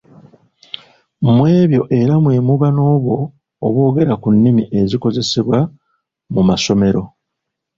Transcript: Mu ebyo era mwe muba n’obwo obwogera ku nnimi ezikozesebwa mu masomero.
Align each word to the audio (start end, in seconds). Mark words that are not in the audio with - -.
Mu 1.33 1.43
ebyo 1.59 1.81
era 1.99 2.13
mwe 2.23 2.35
muba 2.47 2.67
n’obwo 2.75 3.15
obwogera 3.65 4.13
ku 4.21 4.27
nnimi 4.35 4.63
ezikozesebwa 4.79 5.59
mu 6.33 6.41
masomero. 6.49 7.01